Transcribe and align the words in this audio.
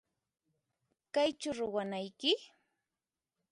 Kaychu 1.13 1.49
ruwanayki? 1.57 2.31